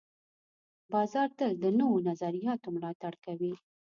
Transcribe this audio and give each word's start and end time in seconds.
بازار 0.93 1.29
تل 1.37 1.51
د 1.63 1.65
نوو 1.79 1.97
نظریاتو 2.09 2.67
ملاتړ 2.75 3.13
کوي. 3.25 3.53